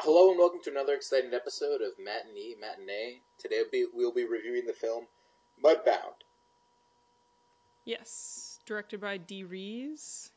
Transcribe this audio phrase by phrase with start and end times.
[0.00, 3.20] Hello and welcome to another exciting episode of Matinee Matinee.
[3.40, 5.06] Today we'll be, we'll be reviewing the film
[5.62, 6.14] Mudbound.
[7.84, 10.30] Yes, directed by Dee Rees.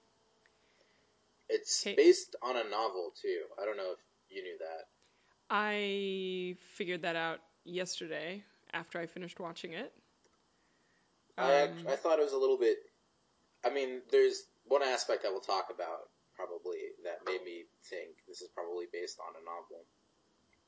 [1.47, 3.41] It's based on a novel too.
[3.61, 4.85] I don't know if you knew that.
[5.51, 8.43] I figured that out yesterday
[8.73, 9.93] after I finished watching it.
[11.37, 12.79] I act, Um, I thought it was a little bit.
[13.63, 18.41] I mean, there's one aspect I will talk about probably that made me think this
[18.41, 19.85] is probably based on a novel.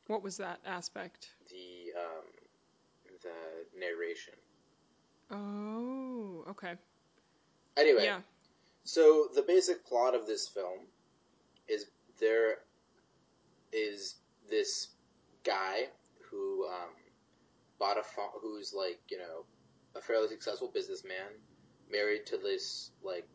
[0.08, 1.30] What was that aspect?
[1.50, 2.26] The um,
[3.24, 4.34] the narration.
[5.32, 6.74] Oh, okay.
[7.78, 8.20] Anyway, Yeah.
[8.84, 10.80] So the basic plot of this film
[11.68, 11.86] is
[12.20, 12.58] there
[13.72, 14.16] is
[14.50, 14.90] this
[15.44, 15.88] guy
[16.30, 16.90] who um,
[17.80, 19.46] bought a farm, who's like you know
[19.96, 21.32] a fairly successful businessman,
[21.90, 23.28] married to this like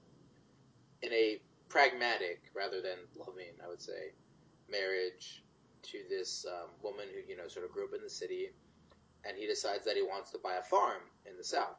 [1.03, 4.13] in a pragmatic rather than loving, I would say,
[4.71, 5.43] marriage
[5.83, 8.51] to this um, woman who you know sort of grew up in the city,
[9.25, 11.79] and he decides that he wants to buy a farm in the south.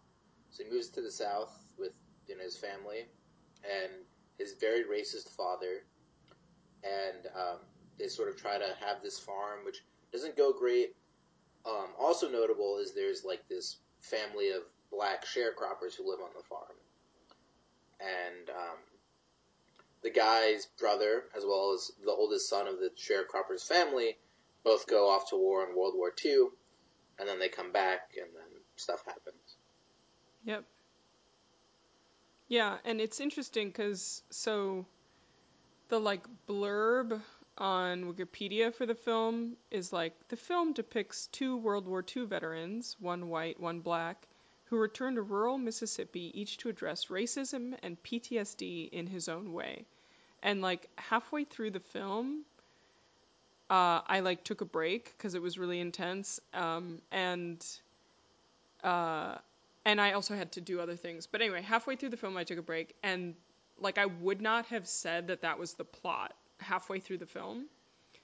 [0.52, 1.92] So he moves to the south with
[2.28, 3.06] you know his family
[3.64, 3.92] and
[4.38, 5.84] his very racist father,
[6.84, 7.60] and um,
[7.98, 10.96] they sort of try to have this farm, which doesn't go great.
[11.66, 16.44] Um, also notable is there's like this family of black sharecroppers who live on the
[16.44, 16.76] farm,
[18.00, 18.78] and um,
[20.02, 24.18] the guy's brother, as well as the oldest son of the sharecroppers family,
[24.64, 26.48] both go off to war in World War II,
[27.18, 29.58] and then they come back, and then stuff happens.
[30.46, 30.64] Yep.
[32.48, 34.86] Yeah, and it's interesting because so
[35.90, 37.22] the like blurb
[37.58, 42.96] on Wikipedia for the film is like the film depicts two World War II veterans,
[43.00, 44.28] one white, one black,
[44.70, 49.86] who returned to rural Mississippi, each to address racism and PTSD in his own way.
[50.44, 52.46] And like halfway through the film,
[53.70, 57.66] uh, I like took a break because it was really intense, um, and
[58.84, 59.36] uh,
[59.86, 61.28] and I also had to do other things.
[61.28, 63.36] But anyway, halfway through the film, I took a break, and
[63.80, 67.66] like I would not have said that that was the plot halfway through the film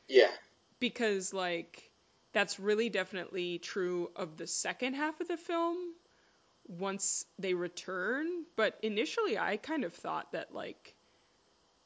[0.07, 0.31] Yeah,
[0.79, 1.89] because like
[2.33, 5.77] that's really definitely true of the second half of the film
[6.67, 8.27] once they return.
[8.55, 10.95] But initially, I kind of thought that like.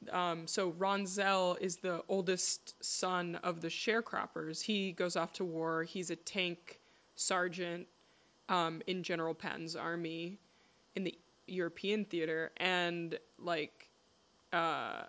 [0.09, 4.61] Um, so Ronsel is the oldest son of the sharecroppers.
[4.61, 5.83] He goes off to war.
[5.83, 6.79] He's a tank
[7.15, 7.87] sergeant
[8.47, 10.39] um, in General Patton's army
[10.95, 13.89] in the European theater, and like,
[14.53, 15.03] uh,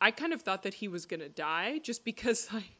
[0.00, 2.70] I kind of thought that he was gonna die just because, like,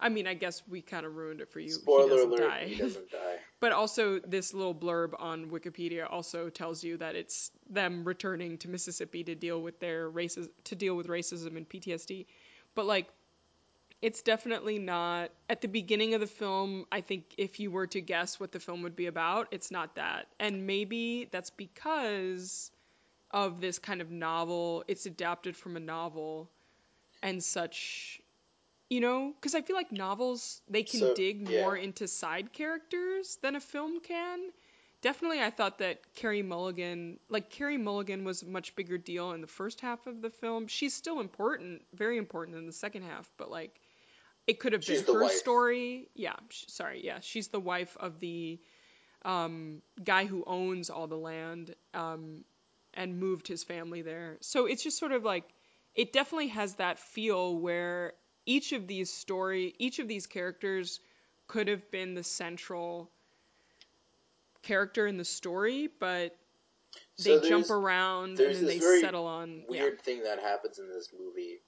[0.00, 1.66] I mean, I guess we kind of ruined it for you.
[1.66, 2.64] he spoiler doesn't alert, die.
[2.66, 3.31] he doesn't die.
[3.62, 8.68] But also, this little blurb on Wikipedia also tells you that it's them returning to
[8.68, 12.26] Mississippi to deal with their races to deal with racism and PTSD.
[12.74, 13.06] But like,
[14.00, 16.86] it's definitely not at the beginning of the film.
[16.90, 19.94] I think if you were to guess what the film would be about, it's not
[19.94, 20.26] that.
[20.40, 22.72] And maybe that's because
[23.30, 24.82] of this kind of novel.
[24.88, 26.50] It's adapted from a novel
[27.22, 28.20] and such.
[28.92, 31.62] You know, because I feel like novels they can So, dig yeah.
[31.62, 34.38] more into side characters than a film can.
[35.00, 39.40] Definitely, I thought that Carey Mulligan, like Carey Mulligan, was a much bigger deal in
[39.40, 40.66] the first half of the film.
[40.66, 43.80] She's still important, very important in the second half, but like
[44.46, 45.32] it could have She's been her wife.
[45.32, 46.08] story.
[46.14, 48.60] Yeah, sh- sorry, yeah, she's the wife of the
[49.24, 52.44] um, guy who owns all the land um,
[52.92, 54.36] and moved his family there.
[54.42, 55.44] So it's just sort of like
[55.94, 58.12] it definitely has that feel where
[58.46, 61.00] each of these story, each of these characters
[61.46, 63.10] could have been the central
[64.62, 66.36] character in the story, but
[67.16, 71.08] So they jump around and then they settle on weird thing that happens in this
[71.18, 71.60] movie,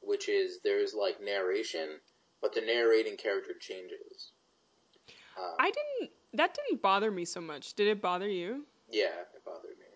[0.00, 1.88] which is there's like narration,
[2.40, 4.32] but the narrating character changes.
[5.08, 5.44] Yeah.
[5.58, 7.74] I didn't that didn't bother me so much.
[7.74, 8.64] Did it bother you?
[8.90, 9.86] yeah, it bothered me.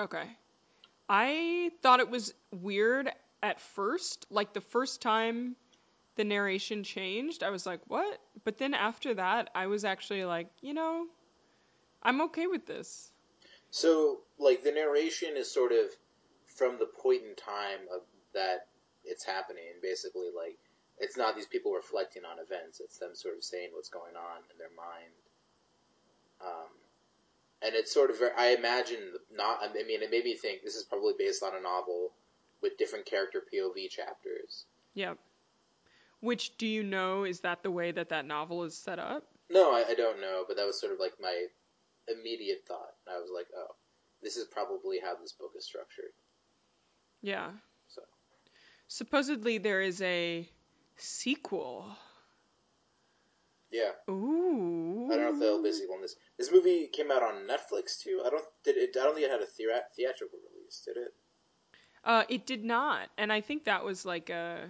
[0.00, 0.24] Okay.
[1.08, 3.10] I thought it was weird
[3.42, 4.26] at first.
[4.30, 5.56] Like the first time
[6.16, 8.20] the narration changed, I was like, what?
[8.44, 11.06] But then after that, I was actually like, you know,
[12.02, 13.10] I'm okay with this.
[13.70, 15.86] So, like, the narration is sort of
[16.46, 18.02] from the point in time of
[18.34, 18.66] that
[19.04, 19.64] it's happening.
[19.80, 20.58] Basically, like,
[20.98, 24.42] it's not these people reflecting on events; it's them sort of saying what's going on
[24.50, 25.12] in their mind.
[26.44, 26.68] Um,
[27.62, 29.60] and it's sort of, I imagine, not.
[29.62, 32.12] I mean, it made me think this is probably based on a novel
[32.60, 34.66] with different character POV chapters.
[34.94, 35.14] Yeah.
[36.22, 39.24] Which do you know is that the way that that novel is set up?
[39.50, 41.46] No, I, I don't know, but that was sort of like my
[42.08, 42.94] immediate thought.
[43.08, 43.74] I was like, oh,
[44.22, 46.12] this is probably how this book is structured.
[47.22, 47.50] Yeah.
[47.88, 48.02] So.
[48.86, 50.48] Supposedly there is a
[50.96, 51.86] sequel
[53.72, 53.90] Yeah.
[54.08, 55.08] Ooh.
[55.10, 56.14] I don't know if they'll basically on this.
[56.38, 58.22] This movie came out on Netflix too.
[58.24, 58.96] I don't did it.
[58.96, 60.82] I don't think it had a theatrical release.
[60.84, 61.14] Did it?
[62.04, 64.68] Uh, it did not, and I think that was like a,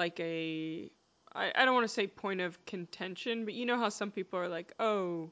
[0.00, 0.90] like a,
[1.34, 4.38] I, I don't want to say point of contention, but you know how some people
[4.38, 5.30] are like, oh,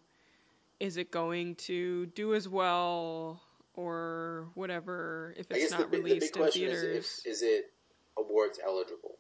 [0.78, 3.40] is it going to do as well
[3.72, 7.72] or whatever if it's the, not the released big in question is if is it
[8.18, 9.16] awards eligible?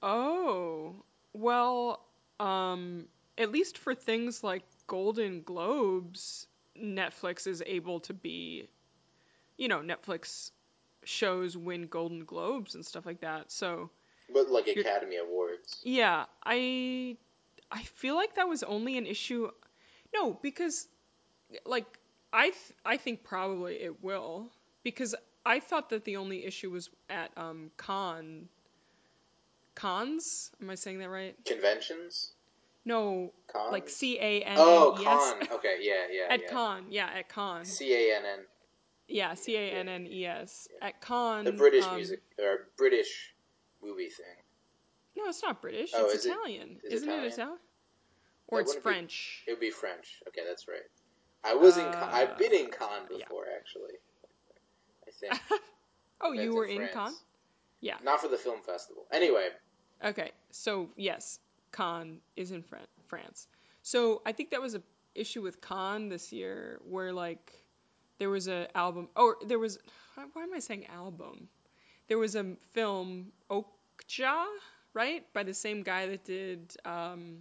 [0.00, 0.94] Oh,
[1.32, 2.04] well,
[2.38, 3.06] um,
[3.36, 6.46] at least for things like Golden Globes,
[6.80, 8.68] Netflix is able to be,
[9.58, 10.52] you know, Netflix
[11.04, 13.50] shows win Golden Globes and stuff like that.
[13.52, 13.90] So,
[14.32, 15.80] But like Academy Awards.
[15.84, 17.16] yeah, I
[17.70, 19.50] I feel like that was only an issue
[20.14, 20.86] No, because
[21.64, 21.86] like
[22.32, 24.50] I th- I think probably it will
[24.82, 25.14] because
[25.44, 28.48] I thought that the only issue was at um con
[29.74, 30.50] cons.
[30.60, 31.34] Am I saying that right?
[31.44, 32.32] Conventions?
[32.84, 33.72] No, Cons?
[33.72, 35.34] like C A N Oh, N E S.
[35.34, 35.48] con.
[35.58, 36.48] Okay, yeah, yeah, At yeah.
[36.48, 37.64] con, yeah, at con.
[37.64, 38.38] C A N N.
[39.08, 40.68] Yeah, C A N N E S.
[40.80, 41.44] At con.
[41.44, 43.34] The British um, music or British
[43.82, 44.24] movie thing.
[45.16, 45.90] No, it's not British.
[45.94, 46.68] Oh, it's is it- Italian.
[46.84, 47.26] is it Isn't Italian?
[47.26, 47.58] it Italian?
[48.48, 49.42] Or That it's wouldn't be- French.
[49.46, 50.20] It would be French.
[50.28, 50.80] Okay, that's right.
[51.44, 51.84] I was in.
[51.92, 53.18] Con- I've been in Uh, con yeah.
[53.24, 53.94] before, actually.
[55.06, 55.34] I think.
[56.20, 56.92] oh, you were in France.
[56.94, 57.12] con?
[57.80, 57.96] Yeah.
[58.04, 59.04] Not for the film festival.
[59.12, 59.48] Anyway,
[60.04, 61.38] Okay, so yes,
[61.72, 63.46] Cannes is in Fran- France.
[63.82, 64.82] So I think that was a
[65.14, 67.52] issue with Cannes this year, where like
[68.22, 69.80] there was a album, or there was
[70.14, 71.48] why am I saying album?
[72.06, 74.44] There was a film Okja,
[74.94, 77.38] right, by the same guy that did um,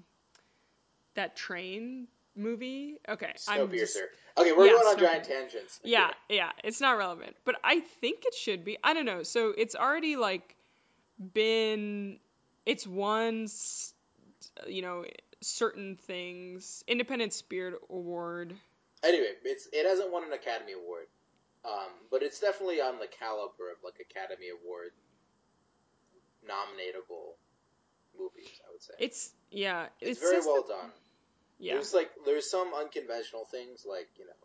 [1.14, 2.98] that train movie.
[3.08, 4.06] Okay, I'm just- Snowpiercer.
[4.40, 5.28] Okay, we're Yeah, going on giant Snowpiercer.
[5.28, 5.80] tangents.
[5.84, 8.78] yeah, yeah, it's not relevant, but I think it should be.
[8.84, 9.22] I don't know.
[9.22, 10.56] So it's already like
[11.34, 12.18] been,
[12.66, 13.94] it's won, s-
[14.68, 15.06] you know,
[15.42, 16.84] certain things.
[16.88, 18.56] Independent Spirit Award.
[19.04, 21.08] Anyway, it's it hasn't won an Academy Award,
[21.66, 24.92] um, but it's definitely on the caliber of like Academy Award
[26.48, 27.36] nominatable
[28.18, 28.50] movies.
[28.68, 30.92] I would say It's yeah, it's it very well that- done.
[31.60, 34.42] Yeah, There's like there's some unconventional things like you know,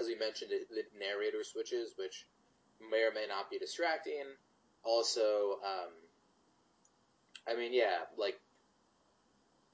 [0.00, 2.24] as we mentioned, it, the narrator switches, which
[2.90, 4.24] may or may not be distracting.
[4.82, 5.90] Also, um,
[7.46, 8.40] I mean, yeah, like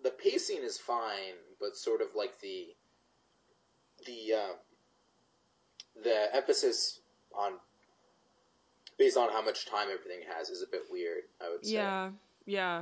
[0.02, 2.75] the pacing is fine, but sort of like the
[4.06, 4.56] the um,
[6.02, 7.00] the emphasis
[7.36, 7.52] on
[8.98, 11.22] based on how much time everything has is a bit weird.
[11.40, 12.10] I would say, yeah,
[12.46, 12.78] yeah.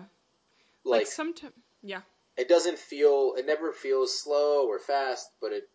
[0.84, 2.02] like, Like sometimes, yeah,
[2.36, 5.68] it doesn't feel it never feels slow or fast, but it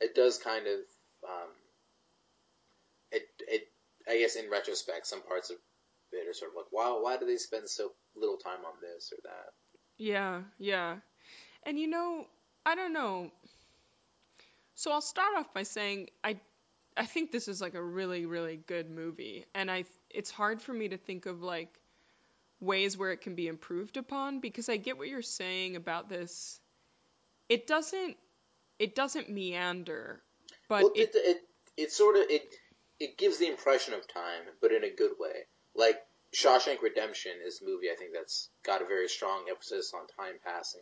[0.00, 0.78] it does kind of
[1.28, 1.50] um,
[3.12, 3.68] it it
[4.08, 5.56] I guess in retrospect, some parts of
[6.12, 9.12] it are sort of like, wow, why do they spend so little time on this
[9.12, 9.52] or that?
[9.96, 10.96] Yeah, yeah.
[11.64, 12.26] And you know,
[12.66, 13.30] I don't know.
[14.74, 16.38] So I'll start off by saying I
[16.96, 20.72] I think this is like a really really good movie and I it's hard for
[20.72, 21.80] me to think of like
[22.60, 26.60] ways where it can be improved upon because I get what you're saying about this.
[27.48, 28.16] It doesn't
[28.78, 30.22] it doesn't meander,
[30.68, 31.36] but well, it, it, it
[31.76, 32.42] it sort of it
[33.00, 35.46] it gives the impression of time, but in a good way.
[35.74, 36.00] Like
[36.34, 40.38] Shawshank Redemption is a movie I think that's got a very strong emphasis on time
[40.44, 40.80] passing.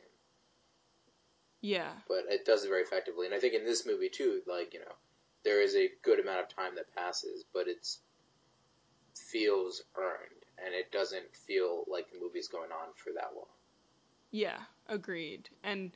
[1.62, 1.92] Yeah.
[2.08, 3.26] but it does it very effectively.
[3.26, 4.94] And I think in this movie too, like you know,
[5.44, 8.00] there is a good amount of time that passes, but it's
[9.14, 13.46] feels earned, and it doesn't feel like the movie's going on for that long.
[14.30, 15.48] Yeah, agreed.
[15.62, 15.92] And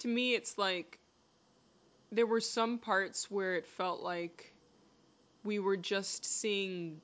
[0.00, 0.98] to me, it's like
[2.12, 4.52] there were some parts where it felt like
[5.44, 7.00] we were just seeing.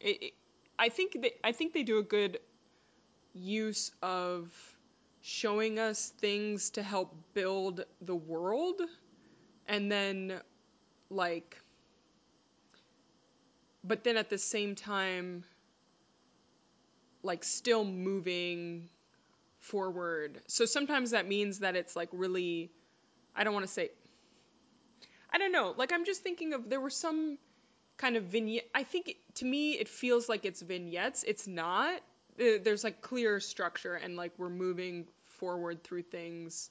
[0.00, 0.32] It, it,
[0.78, 2.40] I think they, I think they do a good
[3.34, 4.50] use of
[5.22, 8.80] showing us things to help build the world,
[9.66, 10.40] and then
[11.10, 11.56] like.
[13.82, 15.44] But then at the same time,
[17.22, 18.88] like still moving
[19.58, 20.40] forward.
[20.46, 22.70] So sometimes that means that it's like really
[23.34, 23.90] I don't want to say
[25.32, 25.74] I don't know.
[25.76, 27.38] Like I'm just thinking of there were some
[27.96, 31.24] kind of vignette I think to me it feels like it's vignettes.
[31.26, 32.00] It's not.
[32.38, 35.06] Uh, There's like clear structure and like we're moving
[35.38, 36.70] forward through things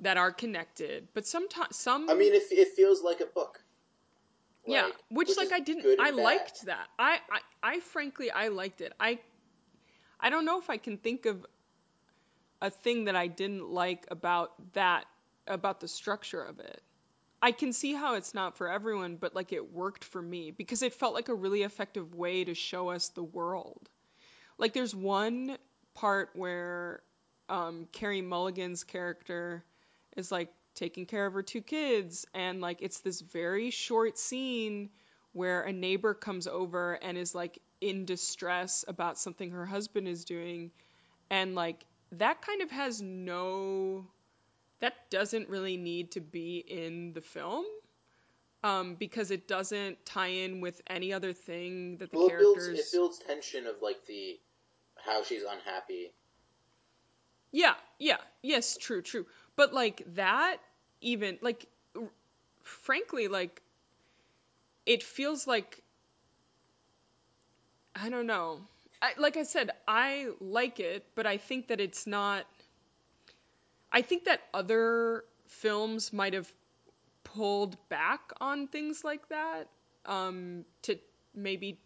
[0.00, 1.08] that are connected.
[1.14, 3.62] But sometimes some I mean, it, it feels like a book.
[4.66, 5.86] yeah, Like, which, like I didn't.
[6.00, 6.16] I bad.
[6.16, 6.86] liked that.
[6.98, 7.40] I, I
[7.74, 8.92] I frankly I liked it.
[9.00, 9.18] I
[10.20, 11.44] I don't know if I can think of
[12.62, 15.04] a thing that I didn't like about that
[15.46, 16.82] about the structure of it.
[17.42, 20.82] I can see how it's not for everyone, but like it worked for me because
[20.82, 23.88] it felt like a really effective way to show us the world.
[24.60, 25.56] Like there's one
[25.94, 27.00] part where
[27.48, 29.64] um, Carey Mulligan's character
[30.16, 34.90] is like taking care of her two kids, and like it's this very short scene
[35.32, 40.26] where a neighbor comes over and is like in distress about something her husband is
[40.26, 40.70] doing,
[41.30, 44.06] and like that kind of has no
[44.80, 47.64] that doesn't really need to be in the film
[48.62, 52.68] um, because it doesn't tie in with any other thing that the well, characters.
[52.68, 54.38] It builds, it builds tension of like the
[55.04, 56.12] how she's unhappy.
[57.52, 59.26] Yeah, yeah, yes, true, true.
[59.56, 60.58] But like that,
[61.00, 61.66] even like,
[61.96, 62.02] r-
[62.62, 63.62] frankly, like,
[64.86, 65.82] it feels like
[67.94, 68.60] I don't know.
[69.02, 72.46] I, like I said, I like it, but I think that it's not.
[73.92, 76.50] I think that other films might have
[77.24, 79.68] pulled back on things like that
[80.06, 80.98] um, to
[81.34, 81.78] maybe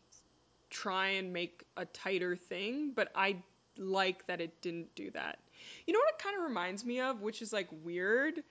[0.75, 3.37] try and make a tighter thing, but I
[3.79, 5.39] like that it didn't do that.
[5.87, 8.43] You know what it kind of reminds me of, which is like weird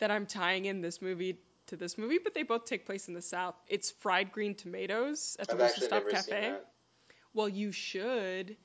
[0.00, 3.14] that I'm tying in this movie to this movie, but they both take place in
[3.14, 3.54] the South.
[3.68, 6.54] It's fried green tomatoes at the Whistle Stop Cafe.
[7.32, 8.56] Well, you should.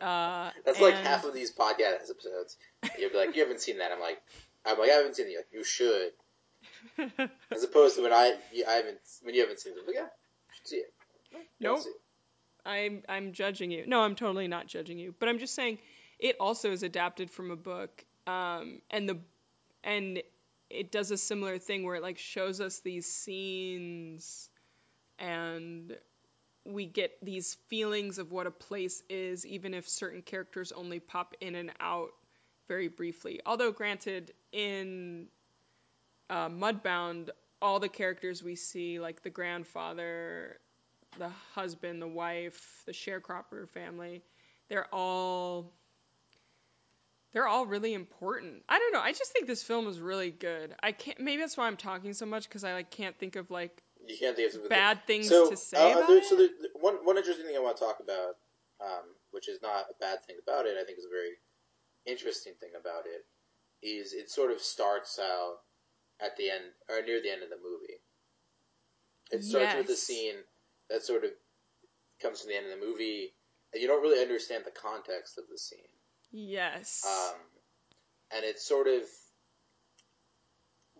[0.00, 2.56] Uh, That's like and- half of these podcast episodes.
[2.98, 3.90] You'll be like, you haven't seen that.
[3.92, 4.22] I'm like,
[4.64, 5.36] I'm like, I haven't seen it.
[5.36, 6.12] Like, you should.
[7.50, 9.78] As opposed to when I, you- I haven't, when you haven't seen it.
[9.80, 10.92] I'm like, yeah, you should see it.
[11.32, 11.94] No, you don't Nope.
[12.66, 13.84] I'm I'm judging you.
[13.86, 15.14] No, I'm totally not judging you.
[15.18, 15.78] But I'm just saying
[16.18, 18.04] it also is adapted from a book.
[18.26, 19.18] Um, and the
[19.82, 20.22] and
[20.70, 24.48] it does a similar thing where it like shows us these scenes
[25.18, 25.96] and
[26.64, 31.34] we get these feelings of what a place is even if certain characters only pop
[31.40, 32.10] in and out
[32.66, 33.40] very briefly.
[33.44, 35.26] Although granted in
[36.30, 37.28] uh, Mudbound
[37.60, 40.58] all the characters we see like the grandfather
[41.18, 44.22] the husband, the wife, the sharecropper family,
[44.68, 45.72] they're all
[47.32, 48.62] they're all really important.
[48.68, 49.00] I don't know.
[49.00, 50.74] I just think this film is really good.
[50.82, 53.50] I can't maybe that's why I'm talking so much cuz I like can't think of
[53.50, 56.24] like You can't think of bad things so, to say uh, about there, it.
[56.24, 58.36] So, there, one one interesting thing I want to talk about,
[58.80, 61.36] um, which is not a bad thing about it, I think is a very
[62.06, 63.24] interesting thing about it,
[63.82, 65.58] is it sort of starts out
[66.20, 68.00] at the end or near the end of the movie.
[69.30, 70.36] It starts with a scene
[70.90, 71.30] that sort of
[72.20, 73.32] comes to the end of the movie,
[73.72, 75.78] and you don't really understand the context of the scene.
[76.32, 77.04] yes.
[77.06, 77.36] Um,
[78.36, 79.02] and it's sort of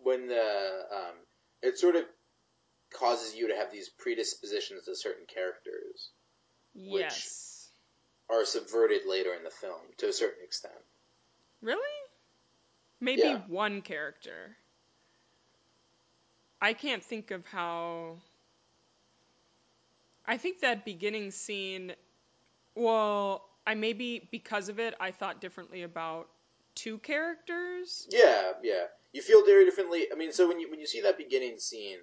[0.03, 1.15] when the um,
[1.61, 2.03] it sort of
[2.93, 6.09] causes you to have these predispositions to certain characters
[6.75, 7.69] which- yes.
[8.29, 10.73] are subverted later in the film to a certain extent.
[11.61, 11.81] Really?
[13.01, 13.41] Maybe Yeah.
[13.47, 14.55] one character.
[16.61, 18.17] I can't think of how.
[20.27, 21.93] I think that beginning scene.
[22.75, 26.27] Well, I maybe because of it, I thought differently about
[26.75, 28.07] two characters.
[28.11, 28.85] Yeah, yeah.
[29.13, 30.07] You feel very differently.
[30.11, 31.99] I mean, so when you when you see that beginning scene,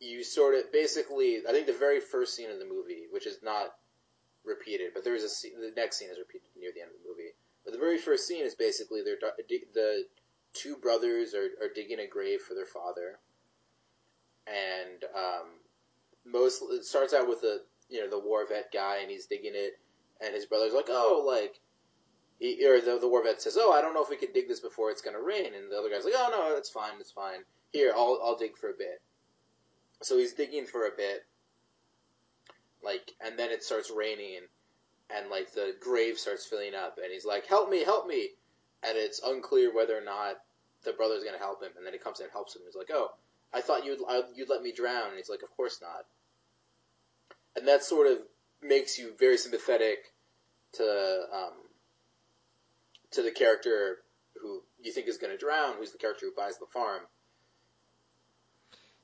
[0.00, 1.42] you sort of basically.
[1.48, 3.74] I think the very first scene of the movie, which is not
[4.44, 7.02] repeated, but there is a scene, the next scene is repeated near the end of
[7.02, 7.30] the movie.
[7.64, 9.16] But the very first scene is basically they're
[9.74, 10.04] the
[10.52, 13.18] two brothers are, are digging a grave for their father,
[14.46, 15.46] and um,
[16.24, 19.54] most it starts out with the you know the war vet guy, and he's digging
[19.54, 19.78] it,
[20.20, 21.60] and his brother's like, oh, like
[22.38, 24.48] he, or the, the war vet says, "Oh, I don't know if we can dig
[24.48, 26.94] this before it's going to rain," and the other guy's like, "Oh no, it's fine,
[26.98, 27.44] it's fine.
[27.72, 29.00] Here, I'll I'll dig for a bit."
[30.02, 31.24] So he's digging for a bit,
[32.82, 34.40] like, and then it starts raining,
[35.14, 38.30] and like the grave starts filling up, and he's like, "Help me, help me!"
[38.82, 40.38] And it's unclear whether or not
[40.82, 42.62] the brother's going to help him, and then he comes in and helps him.
[42.62, 43.12] And he's like, "Oh,
[43.52, 44.00] I thought you'd
[44.34, 46.06] you'd let me drown," and he's like, "Of course not."
[47.56, 48.18] And that sort of
[48.62, 49.98] makes you very sympathetic
[50.74, 51.52] to um,
[53.12, 53.98] to the character
[54.40, 57.02] who you think is going to drown, who's the character who buys the farm.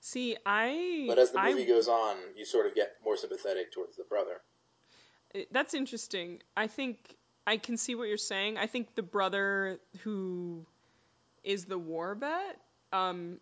[0.00, 1.04] See, I.
[1.08, 4.04] But as the I- movie goes on, you sort of get more sympathetic towards the
[4.04, 4.40] brother.
[5.50, 6.40] that's interesting.
[6.56, 8.56] I think I can see what you're saying.
[8.58, 10.64] I think the brother who
[11.44, 12.58] is the war vet,
[12.92, 13.38] um,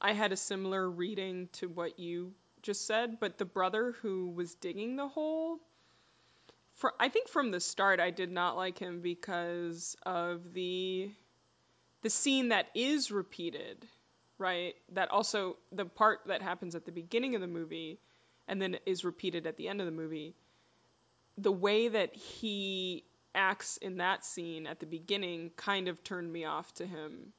[0.00, 2.32] I had a similar reading to what you
[2.68, 5.58] just said, but the brother who was digging the hole,
[6.74, 11.10] for I think from the start I did not like him because of the
[12.02, 13.86] the scene that is repeated,
[14.36, 14.74] right?
[14.92, 18.00] That also the part that happens at the beginning of the movie
[18.46, 20.34] and then is repeated at the end of the movie
[21.38, 23.02] the way that he
[23.34, 27.32] acts in that scene at the beginning kind of turned me off to him.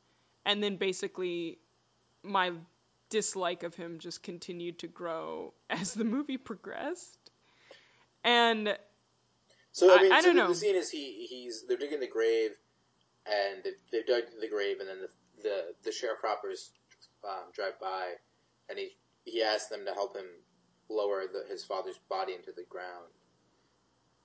[0.44, 1.60] And then basically
[2.24, 2.54] my
[3.10, 7.18] dislike of him just continued to grow as the movie progressed.
[8.24, 8.78] And
[9.72, 10.48] So I I- mean, I so don't the, know.
[10.50, 12.52] the scene is he he's they're digging the grave,
[13.26, 15.10] and they, they've dug the grave, and then the
[15.42, 16.70] the, the sharecroppers
[17.24, 18.14] um, drive by,
[18.70, 18.90] and he
[19.26, 20.26] he asks them to help him
[20.90, 23.08] lower the, his father's body into the ground,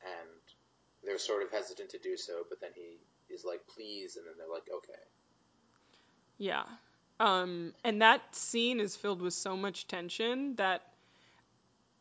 [0.02, 0.30] and
[1.04, 2.98] they're sort of hesitant to do so, but then he
[3.32, 4.98] is like, please, and then they're like, okay.
[6.38, 6.64] Yeah.
[7.20, 10.82] Um, and that scene is filled with so much tension that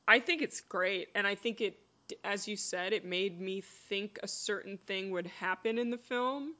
[0.08, 1.10] I think it's great.
[1.15, 1.77] And I think it,
[2.24, 6.53] as you said, it made me think a certain thing would happen in the film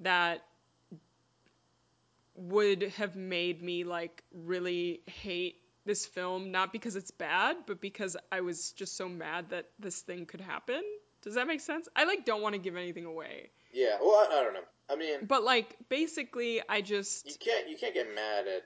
[0.00, 0.44] that
[2.34, 8.16] would have made me like really hate this film, not because it's bad, but because
[8.30, 10.82] I was just so mad that this thing could happen.
[11.22, 11.88] Does that make sense?
[11.94, 13.50] I like don't want to give anything away.
[13.72, 14.60] Yeah, well, I, I don't know.
[14.90, 18.62] I mean, But like basically I just you can't you can't get mad at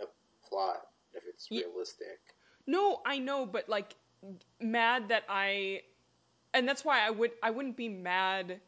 [0.00, 0.06] a
[0.48, 2.18] plot if it's Ye- realistic.
[2.66, 3.94] No, I know, but like
[4.60, 5.82] mad that I
[6.54, 8.60] and that's why I would I wouldn't be mad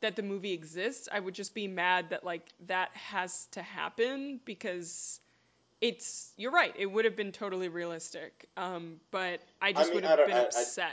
[0.00, 1.08] that the movie exists.
[1.10, 5.18] I would just be mad that like that has to happen because
[5.80, 6.74] it's you're right.
[6.78, 8.46] It would have been totally realistic.
[8.56, 10.92] Um but I just mean, would have been I-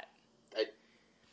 [0.56, 0.66] I-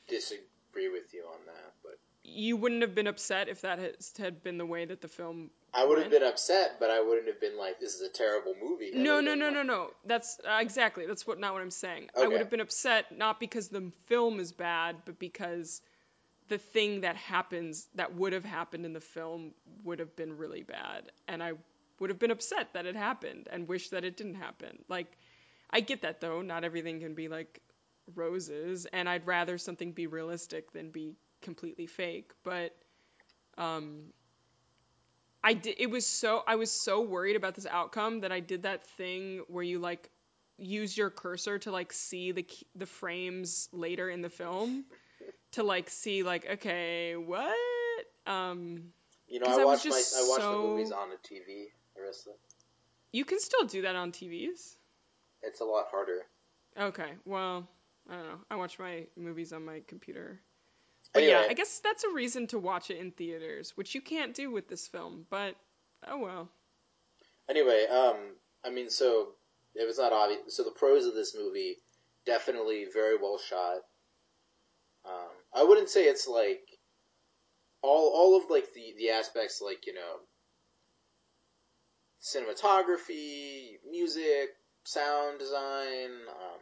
[0.09, 1.99] Disagree with you on that, but
[2.35, 5.51] you wouldn't have been upset if that has, had been the way that the film
[5.75, 6.23] I would have went?
[6.23, 9.21] been upset, but I wouldn't have been like, "This is a terrible movie." I No,
[9.21, 9.91] no, no, like- no, no.
[10.05, 11.07] That's uh, exactly.
[11.07, 12.11] That's what not what I'm saying.
[12.17, 15.81] I would have been upset not because the film is bad, but because
[16.49, 19.53] the thing that happens that would have happened in the film
[19.85, 21.53] would have been really bad, and I
[22.01, 24.85] would have been upset that it happened and wish that it didn't happen.
[24.89, 25.13] Like,
[25.71, 26.41] I get that though.
[26.43, 27.61] Not everything can be like
[28.15, 32.33] roses, and I'd rather something be realistic than be completely fake.
[32.45, 32.75] But
[33.57, 34.05] um,
[35.43, 35.77] I did.
[35.79, 39.43] It was so I was so worried about this outcome that I did that thing
[39.49, 40.11] where you like
[40.59, 44.85] use your cursor to like see the the frames later in the film
[45.53, 47.57] to like see like okay what
[48.27, 48.93] um
[49.29, 51.67] You know, I I was watch my I watch so- the movies on the TV.
[51.99, 52.29] Arista.
[53.13, 54.77] you can still do that on TVs.
[55.43, 56.27] It's a lot harder.
[56.79, 57.67] Okay, well
[58.11, 58.39] I don't know.
[58.51, 60.41] I watch my movies on my computer.
[61.13, 64.01] But Anyway, yeah, I guess that's a reason to watch it in theaters, which you
[64.01, 65.27] can't do with this film.
[65.31, 65.57] But
[66.07, 66.49] oh well.
[67.49, 68.17] anyway, um,
[68.65, 69.29] I mean, so
[69.75, 70.55] it was not obvious.
[70.55, 71.77] So the pros of this movie
[72.27, 73.79] definitely very well shot.
[75.07, 76.61] Um, I wouldn't say it's like
[77.83, 80.17] all all of like the the aspects like you know
[82.21, 84.51] cinematography, music,
[84.85, 86.61] sound design, um,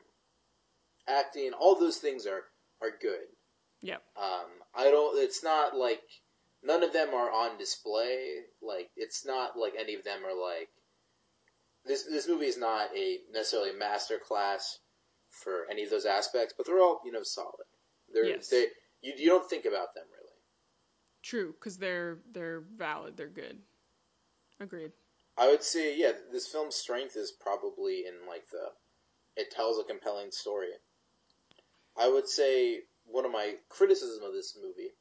[1.08, 1.52] acting.
[1.52, 2.44] All those things are
[2.80, 3.26] are good.
[3.86, 4.02] Yep.
[4.16, 5.16] Um, I don't.
[5.22, 6.02] It's not like
[6.64, 8.40] none of them are on display.
[8.60, 10.68] Like it's not like any of them are like
[11.84, 12.02] this.
[12.02, 14.80] This movie is not a necessarily a master class
[15.30, 17.66] for any of those aspects, but they're all you know solid.
[18.12, 18.48] They're Yes.
[18.48, 18.66] they
[19.02, 20.34] you you don't think about them really.
[21.22, 23.16] True, because they're they're valid.
[23.16, 23.60] They're good.
[24.58, 24.90] Agreed.
[25.38, 28.72] I would say yeah, this film's strength is probably in like the
[29.36, 30.70] it tells a compelling story.
[31.96, 34.94] I would say one of my criticisms of this movie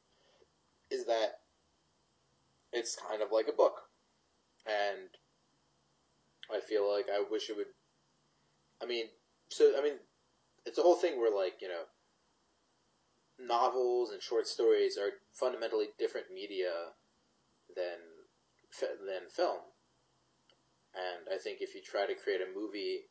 [0.92, 1.40] is that
[2.72, 3.82] it's kind of like a book.
[4.66, 5.10] And
[6.54, 7.68] I feel like I wish it would
[8.82, 9.06] I mean,
[9.50, 9.94] so I mean
[10.66, 11.84] it's a whole thing where like, you know,
[13.40, 16.72] novels and short stories are fundamentally different media
[17.76, 18.00] than
[18.82, 19.60] than film.
[20.96, 23.02] And I think if you try to create a movie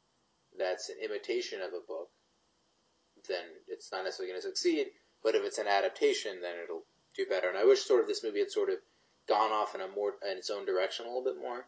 [0.58, 2.08] that's an imitation of a book,
[3.28, 4.88] then it's not necessarily going to succeed.
[5.22, 6.84] But if it's an adaptation, then it'll
[7.16, 7.48] do better.
[7.48, 8.76] And I wish sort of this movie had sort of
[9.26, 11.64] gone off in a more in its own direction a little bit more.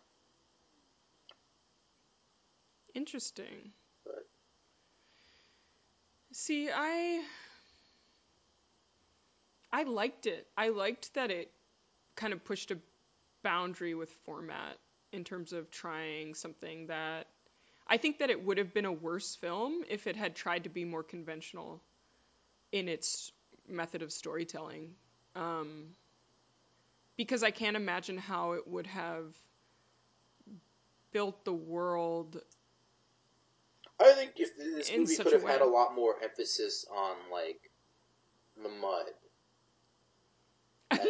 [2.94, 3.72] Interesting.
[4.04, 4.26] But
[6.32, 7.22] See, I
[9.72, 10.46] I liked it.
[10.56, 11.50] I liked that it
[12.14, 12.78] kind of pushed a
[13.42, 14.78] boundary with format
[15.12, 17.26] in terms of trying something that
[17.88, 20.70] I think that it would have been a worse film if it had tried to
[20.70, 21.80] be more conventional
[22.72, 23.30] in its
[23.68, 24.94] method of storytelling.
[25.34, 25.88] Um,
[27.16, 29.32] because I can't imagine how it would have
[31.12, 32.42] built the world
[33.98, 37.70] I think if this movie could have had a lot more emphasis on like
[38.62, 39.06] the mud,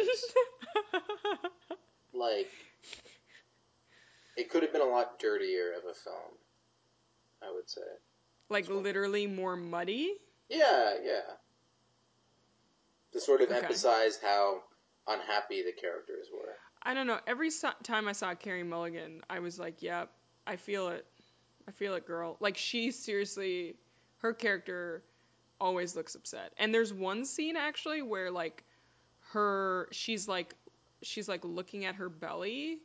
[2.13, 2.49] like
[4.37, 6.31] it could have been a lot dirtier of a film.
[7.41, 7.81] I would say.
[8.49, 10.13] like literally more muddy.
[10.49, 11.21] Yeah, yeah.
[13.13, 13.59] To sort of Okay.
[13.59, 14.63] emphasize how
[15.07, 16.55] unhappy the characters were.
[16.81, 17.19] I don't know.
[17.27, 20.11] Every so- time I saw Carey Mulligan, I was like, "Yep,
[20.45, 21.05] I feel it.
[21.67, 23.75] I feel it, girl." Like she seriously,
[24.19, 25.03] her character
[25.59, 26.53] always looks upset.
[26.57, 28.63] And there's one scene actually where like
[29.31, 30.53] her she's like
[31.01, 32.79] she's like looking at her belly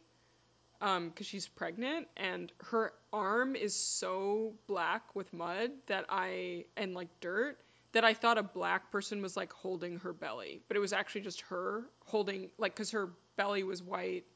[0.82, 6.94] um cuz she's pregnant and her arm is so black with mud that I and
[6.94, 7.58] like dirt
[7.92, 11.22] that I thought a black person was like holding her belly, but it was actually
[11.22, 14.26] just her holding like cuz her belly was white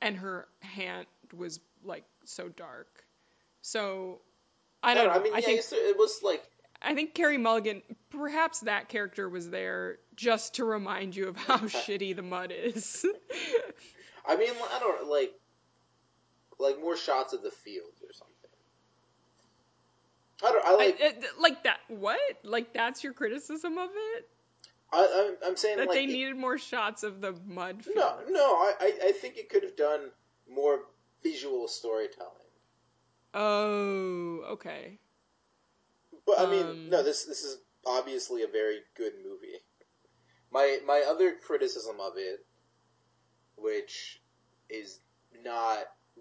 [0.00, 3.04] and her hand was like so dark.
[3.62, 4.20] So
[4.82, 5.12] I don't know.
[5.12, 6.44] I mean, I yeah, think it was like
[6.82, 11.58] I think Carey Mulligan, perhaps that character was there just to remind you of how
[11.78, 13.04] shitty the mud is.
[14.26, 15.34] I mean, I don't like
[16.58, 18.34] like more shots of the field or something.
[20.42, 20.64] I don't.
[20.64, 21.24] I I, like.
[21.38, 21.78] like that.
[21.88, 22.20] What?
[22.42, 24.28] Like that's your criticism of it?
[24.92, 27.96] I, I'm, I'm saying That like they needed more shots of the mud field.
[27.96, 28.44] No, no.
[28.44, 30.10] I, I, I think it could have done
[30.52, 30.80] more
[31.22, 32.30] visual storytelling.
[33.32, 34.98] Oh, okay.
[36.26, 37.02] But I mean, Um, no.
[37.02, 39.58] This this is obviously a very good movie.
[40.52, 42.44] My my other criticism of it,
[43.56, 44.20] which
[44.70, 45.00] is
[45.44, 45.78] not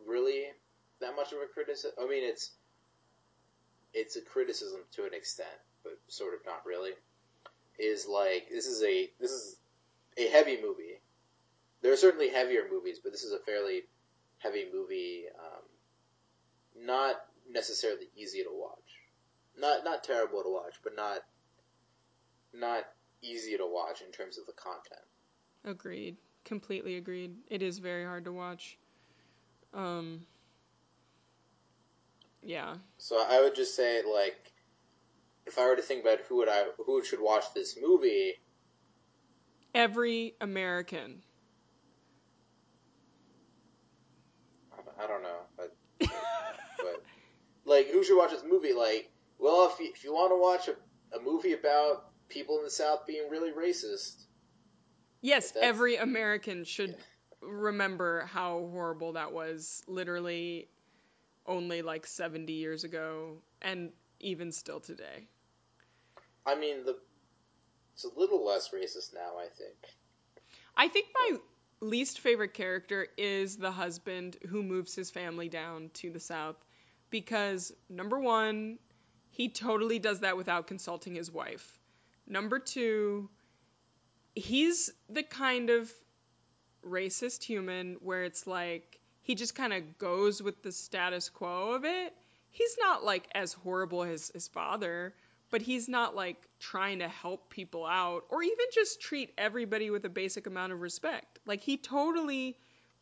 [0.08, 0.46] really
[1.02, 1.92] that much of a criticism.
[2.02, 2.52] I mean, it's
[3.94, 5.50] it's a criticism to an extent,
[5.84, 6.92] but sort of not really.
[7.80, 9.58] Is like this is a this is
[10.18, 11.00] a heavy movie.
[11.82, 13.82] There are certainly heavier movies, but this is a fairly
[14.38, 15.26] heavy movie.
[15.38, 17.16] Um, not
[17.52, 18.78] necessarily easy to watch.
[19.58, 21.20] Not not terrible to watch, but not
[22.54, 22.86] not
[23.22, 25.06] easy to watch in terms of the content.
[25.66, 26.18] Agreed.
[26.46, 27.36] Completely agreed.
[27.50, 28.78] It is very hard to watch.
[29.74, 30.26] Um.
[32.42, 32.76] Yeah.
[32.98, 34.52] So I would just say like
[35.46, 38.34] if I were to think about who would I who should watch this movie,
[39.74, 41.24] Every American.
[45.00, 45.76] I don't- know, but
[46.78, 47.04] but
[47.66, 48.74] like who should watch this movie?
[48.74, 52.64] Like, well, if you, if you want to watch a, a movie about people in
[52.64, 54.26] the South being really racist,
[55.22, 56.96] Yes, every American should
[57.48, 60.68] remember how horrible that was literally
[61.46, 65.28] only like 70 years ago and even still today.
[66.46, 66.98] I mean the
[67.94, 69.38] it's a little less racist now.
[69.40, 69.76] I think.
[70.76, 71.38] I think my
[71.80, 76.56] least favorite character is the husband who moves his family down to the south
[77.10, 78.80] because number 1,
[79.30, 81.80] he totally does that without consulting his wife.
[82.26, 83.30] Number 2,
[84.34, 85.92] he's the kind of
[86.88, 91.86] racist human where it's like he just kind of goes with the status quo of
[91.86, 92.14] it.
[92.52, 95.14] He's not like as horrible as his father,
[95.50, 100.06] but he's not like trying to help people out or even just treat everybody with
[100.06, 101.40] a basic amount of respect.
[101.46, 102.58] Like he totally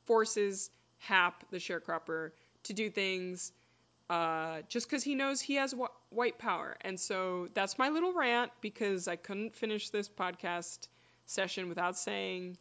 [0.06, 2.32] forces Hap, the sharecropper,
[2.65, 3.52] to do things
[4.12, 6.78] uh, just because he knows he has wh- white power.
[6.82, 10.88] And so that's my little rant because I couldn't finish this podcast
[11.26, 12.58] session without saying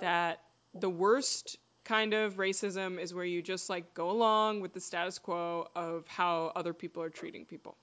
[0.00, 0.40] that
[0.74, 5.18] the worst kind of racism is where you just like go along with the status
[5.18, 7.76] quo of how other people are treating people.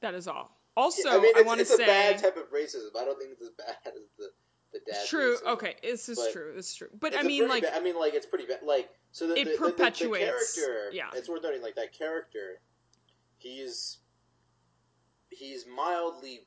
[0.00, 0.50] That is all.
[0.76, 2.98] Also, I mean, I want to say it's a bad type of racism.
[2.98, 4.30] I don't think it's as bad as the
[4.72, 5.06] the dad.
[5.08, 5.36] true.
[5.36, 5.52] racism.
[5.54, 6.52] Okay, this is but true.
[6.54, 6.88] This is true.
[6.98, 8.60] But I mean, like, ba- I mean, like it's pretty bad.
[8.64, 10.90] Like so, the, It the, the- the- the, perpetuates- character.
[10.92, 11.10] yeah.
[11.14, 11.60] it's worth noting.
[11.62, 12.60] Like that character,
[13.38, 13.98] he's
[15.28, 16.40] he's mildly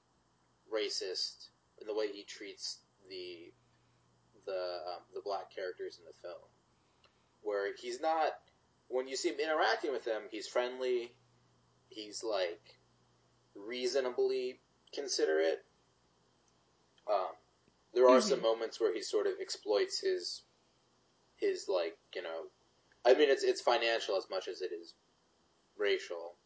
[0.73, 1.49] racist
[1.81, 3.51] in the way he treats the
[4.45, 6.49] the um, the black characters in the film,
[7.41, 8.31] where he's not.
[8.89, 11.15] When you see him interacting with them, he's friendly.
[11.89, 12.79] He's like
[13.55, 14.61] reasonably
[14.93, 15.65] considerate.
[17.09, 17.35] Um,
[17.93, 18.43] there are some Mhm.
[18.43, 20.43] moments where he sort of exploits his
[21.37, 22.51] his like you know,
[23.05, 24.95] I mean it's it's financial as much as it is
[25.77, 26.37] racial,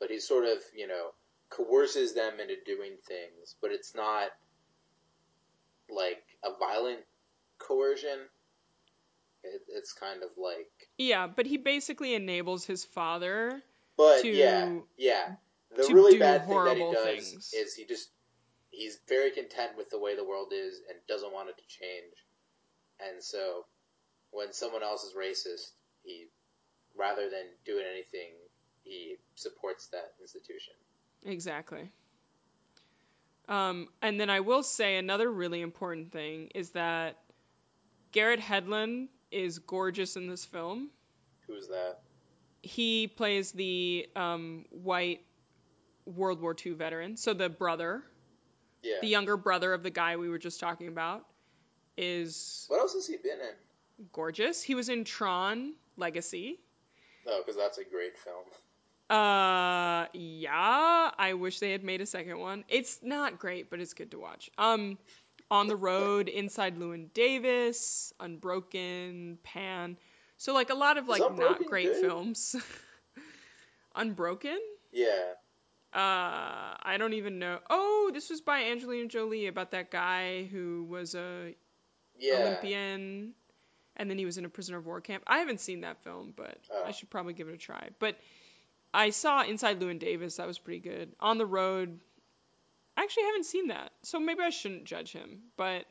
[0.00, 1.14] but he sort of you know
[1.50, 4.30] coerces them into doing things, but it's not
[5.88, 7.00] like a violent
[7.58, 8.18] coercion.
[9.42, 13.62] It, it's kind of like, yeah, but he basically enables his father.
[13.96, 15.34] but To- yeah, yeah.
[15.76, 17.52] The to really do bad thing that he horrible does things.
[17.54, 18.08] is he just
[18.70, 22.14] he's very content with the way the world is and doesn't want it to change.
[23.00, 23.64] And so
[24.30, 25.72] when someone else is racist,
[26.02, 26.26] he
[26.96, 28.30] rather than doing anything,
[28.84, 30.74] he supports that institution.
[31.24, 31.90] Exactly.
[33.48, 37.16] Um, and then I will say another really important thing is that
[38.12, 40.90] Garrett Hedlund is gorgeous in this film.
[41.46, 41.98] Who's that?
[42.62, 45.20] He plays the um, white
[46.06, 48.02] World War II veteran, so the brother,
[48.82, 48.96] Yeah.
[49.00, 51.24] the younger brother of the guy we were just talking about,
[51.96, 54.06] is what else has he been in?
[54.12, 54.62] gorgeous.
[54.62, 56.58] He was in Tron Legacy.
[57.26, 58.44] Oh, because that's a great film.
[59.08, 61.10] Uh, yeah.
[61.18, 62.64] I wish they had made a second one.
[62.68, 64.50] It's not great, but it's good to watch.
[64.58, 64.98] Um,
[65.50, 69.96] On the Road, Inside Llewyn Davis, Unbroken, Pan.
[70.38, 72.00] So like a lot of like not great good?
[72.02, 72.56] films.
[73.94, 74.58] Unbroken?
[74.92, 75.32] Yeah.
[75.94, 77.58] Uh, I don't even know.
[77.70, 81.54] Oh, this was by Angelina Jolie about that guy who was a
[82.18, 82.34] Yeah.
[82.34, 83.32] Olympian,
[83.96, 85.22] and then he was in a prisoner of war camp.
[85.26, 86.84] I haven't seen that film, but Oh.
[86.84, 87.88] I should probably give it a try.
[87.98, 88.18] But
[88.96, 90.36] I saw Inside Llewyn Davis.
[90.36, 91.12] That was pretty good.
[91.20, 92.00] On the Road.
[92.96, 95.42] I actually haven't seen that, so maybe I shouldn't judge him.
[95.58, 95.84] But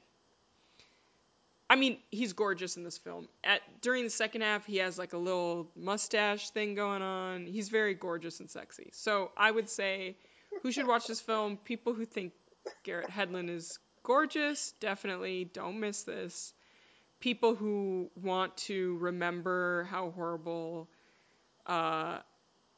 [1.70, 3.28] I mean, he's gorgeous in this film.
[3.44, 7.46] At during the second half, he has like a little mustache thing going on.
[7.46, 8.90] He's very gorgeous and sexy.
[8.94, 10.18] So I would say,
[10.64, 11.58] who should watch this film?
[11.58, 12.34] People who think
[12.84, 16.56] Garrett Hedlund is gorgeous, definitely don't miss this.
[17.20, 20.90] People who want to remember how horrible
[21.68, 22.18] uh,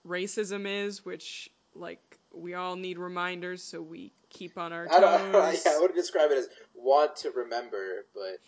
[0.07, 5.31] racism is, which like we all need reminders, so we keep on our I don't.
[5.31, 5.61] toes.
[5.65, 8.39] yeah, I would describe it as want to remember, but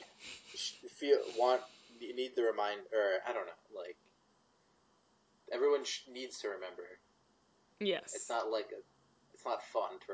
[0.90, 1.62] feel want
[2.00, 3.52] you need the remind or I don't know.
[3.78, 3.98] Like
[5.52, 6.84] everyone sh- needs to remember.
[7.80, 8.14] yes.
[8.16, 8.82] It's not like a.
[9.34, 10.14] It's not fun to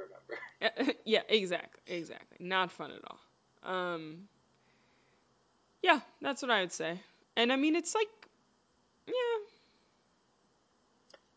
[0.70, 0.94] remember.
[1.06, 2.38] yeah, exactly, exactly.
[2.40, 3.20] Not fun at all.
[3.74, 4.28] Um,
[5.82, 7.00] yeah, that's what I would say.
[7.36, 8.08] And I mean, it's like,
[9.08, 9.14] yeah,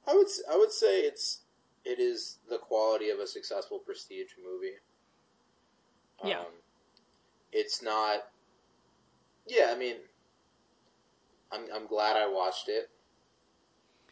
[0.08, 0.26] I would.
[0.50, 1.40] I would say it's.
[1.84, 4.74] It is the quality of a successful prestige movie.
[6.24, 6.40] Yeah.
[6.40, 6.46] Um,
[7.52, 8.24] it's not.
[9.46, 9.96] Yeah, I mean,
[11.52, 12.90] I'm I'm glad I watched it.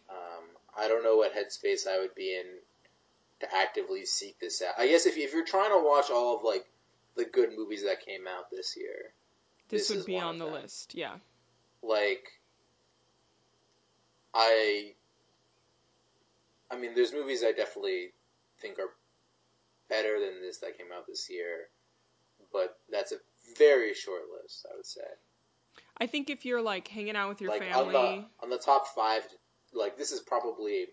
[0.08, 0.44] Um,
[0.78, 2.46] I don't know what headspace I would be in
[3.40, 4.74] to actively seek this out.
[4.78, 6.64] I guess if if you're trying to watch all of like
[7.16, 9.12] the good movies that came out this year,
[9.68, 10.54] this, This would be on the them.
[10.54, 10.94] list.
[10.94, 11.16] Yeah,
[11.82, 12.24] like
[14.34, 14.92] I
[16.70, 18.10] I mean there's movies I definitely
[18.60, 18.90] think are
[19.88, 21.68] better than this that came out this year,
[22.52, 23.16] but that's a
[23.58, 25.02] very short list, I would say.
[25.98, 28.58] I think if you're like hanging out with your like family, on the on the
[28.58, 29.22] top 5
[29.74, 30.86] like this is probably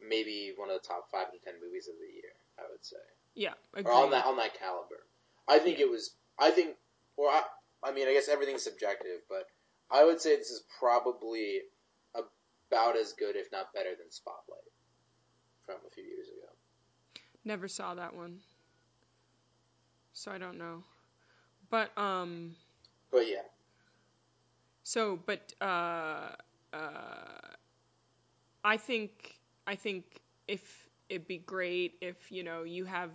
[0.00, 2.96] maybe one of the top 5 to 10 movies of the year, I would say.
[3.34, 3.92] yeah, Or agreed.
[3.94, 5.00] on that on that caliber.
[5.48, 5.86] I think Yeah.
[5.86, 6.76] it was I think
[7.16, 7.42] or I
[7.82, 9.46] I mean I guess everything's subjective, but
[9.90, 11.62] I would say this is probably
[12.14, 14.69] about as good, if not better, than Spotlight
[15.78, 16.48] from a few years ago.
[17.44, 18.38] Never saw that one,
[20.12, 20.82] so I don't know.
[21.70, 22.54] But um,
[23.10, 23.42] But yeah,
[24.82, 26.30] So, but uh,
[26.72, 27.54] uh,
[28.64, 30.04] I think I think
[30.48, 30.60] if
[31.08, 33.10] it'd be great if you know you have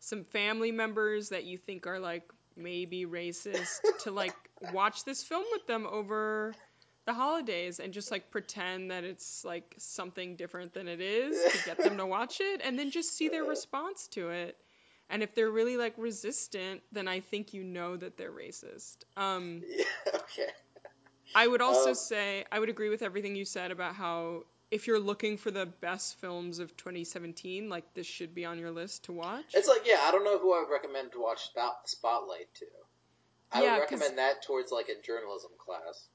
[0.00, 4.34] some family members that you think are like maybe racist to like
[4.72, 6.54] watch this film with them over
[7.06, 11.58] the holidays and just like pretend that it's like something different than it is to
[11.66, 14.56] get them to watch it and then just see their response to it.
[15.10, 18.96] And if they're really like resistant, then I think you know that they're racist.
[19.16, 20.48] Um, yeah, okay.
[21.34, 24.86] I would also Um, say I would agree with everything you said about how if
[24.86, 29.04] you're looking for the best films of 2017, like this should be on your list
[29.04, 29.44] to watch.
[29.52, 32.66] It's like yeah, I don't know who I would recommend to watch Spot- Spotlight to.
[33.52, 36.08] I Yeah, would recommend that towards like a journalism class.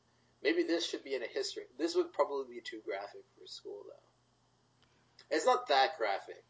[0.44, 1.64] Maybe this should be in a history.
[1.78, 5.36] This would probably be too graphic for school though.
[5.36, 6.44] It's not that graphic.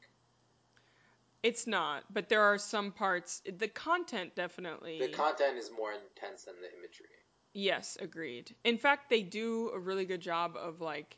[1.41, 3.41] It's not, but there are some parts.
[3.45, 4.99] The content definitely.
[4.99, 7.08] The content is more intense than the imagery.
[7.54, 8.54] yes, agreed.
[8.63, 11.17] In fact, they do a really good job of like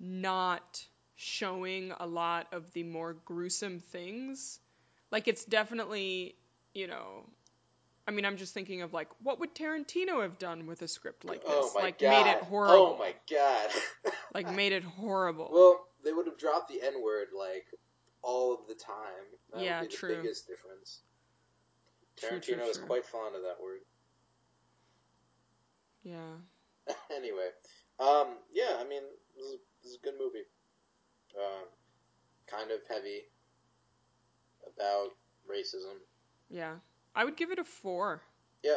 [0.00, 0.84] not
[1.16, 4.58] showing a lot of the more gruesome things.
[5.10, 6.36] Like it's definitely,
[6.74, 7.28] you know,
[8.08, 11.26] I mean, I'm just thinking of like what would Tarantino have done with a script
[11.26, 11.52] like this?
[11.54, 12.08] oh my like god!
[12.08, 12.96] made it horrible.
[12.96, 13.70] Oh my god!
[14.34, 15.48] Like made it horrible.
[15.52, 17.66] well, they would have dropped the N word like
[18.22, 19.24] all of the time.
[19.52, 20.16] That Yeah, would be the true.
[20.16, 21.00] biggest difference.
[22.16, 23.80] True, Tarantino true, is quite fond of that word.
[26.02, 26.36] yeah.
[27.14, 27.48] anyway,
[28.00, 29.02] um, yeah, I mean,
[29.36, 30.44] this is, this is a good movie.
[31.38, 31.64] Um,
[32.46, 33.22] kind of heavy
[34.66, 35.10] about
[35.50, 35.96] racism.
[36.50, 36.76] Yeah.
[37.18, 38.22] I would give it a four.
[38.62, 38.76] Yeah,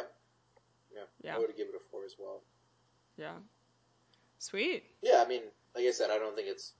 [0.94, 1.36] yeah, Yeah.
[1.36, 2.40] I would give it a four as well.
[3.16, 3.34] Yeah.
[4.38, 4.82] Sweet.
[5.00, 5.42] Yeah, I mean,
[5.76, 6.72] like I said, I don't think it's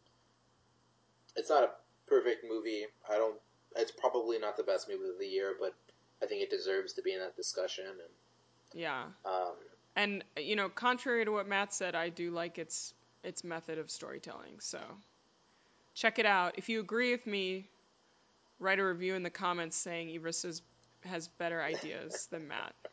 [1.36, 1.70] it's not a
[2.08, 2.84] perfect movie.
[3.08, 3.36] I don't.
[3.76, 5.72] It's probably not the best movie of the year, but
[6.22, 7.84] I think it deserves to be in that discussion.
[7.86, 9.04] And Yeah.
[9.24, 9.54] um,
[9.94, 13.88] And you know, contrary to what Matt said, I do like its its method of
[13.90, 14.58] storytelling.
[14.58, 14.80] So
[15.94, 16.58] check it out.
[16.58, 17.68] If you agree with me,
[18.58, 20.62] write a review in the comments saying Iris
[21.04, 22.74] has better ideas than Matt.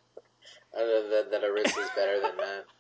[0.76, 2.65] uh, that that Arissa is better than Matt.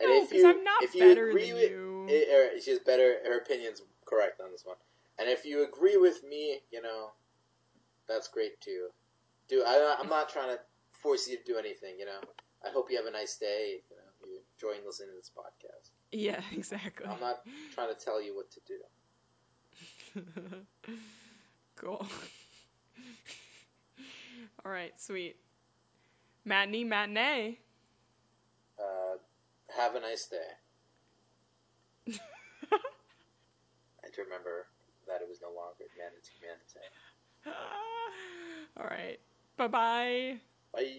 [0.00, 2.06] And No, if you I'm not if you better agree than with you.
[2.08, 4.76] it, or she's better, her opinion's correct on this one.
[5.18, 7.10] And if you agree with me, you know,
[8.06, 8.90] that's great too.
[9.48, 9.96] Do I?
[9.98, 10.60] I'm not trying to
[11.02, 11.96] force you to do anything.
[11.98, 12.20] You know,
[12.64, 13.80] I hope you have a nice day.
[13.90, 15.90] You know, you're enjoying listening to this podcast.
[16.12, 17.06] Yeah, exactly.
[17.06, 17.40] I'm not
[17.74, 20.64] trying to tell you what to do.
[21.76, 22.06] cool.
[24.64, 25.36] All right, sweet.
[26.44, 27.58] Matinee, matinee.
[28.78, 29.18] Uh,
[29.76, 30.50] have a nice day.
[34.04, 34.66] I do remember
[35.06, 36.88] that it was no longer manatee manatee.
[38.76, 39.18] All right.
[39.56, 40.40] Bye-bye.
[40.72, 40.92] Bye.